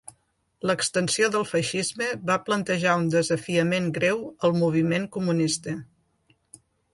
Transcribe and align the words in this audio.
L'extensió 0.69 1.27
del 1.35 1.43
feixisme 1.49 2.07
va 2.29 2.37
plantejar 2.47 2.95
un 3.01 3.05
desafiament 3.17 3.91
greu 3.99 4.25
al 4.49 4.57
moviment 4.63 5.07
comunista. 5.19 5.77